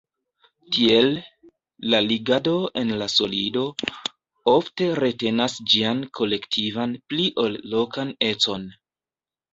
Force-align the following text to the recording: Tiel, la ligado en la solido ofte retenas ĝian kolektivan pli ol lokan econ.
Tiel, 0.75 1.09
la 1.93 1.99
ligado 2.05 2.53
en 2.81 2.93
la 3.01 3.07
solido 3.17 3.65
ofte 4.55 4.87
retenas 5.03 5.59
ĝian 5.75 6.03
kolektivan 6.21 6.97
pli 7.13 7.29
ol 7.45 7.59
lokan 7.75 8.17
econ. 8.31 8.67